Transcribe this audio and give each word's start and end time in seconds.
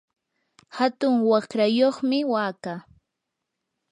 hatun 0.77 1.13
waqrayuqmi 1.29 2.19
wakaa. 2.31 2.79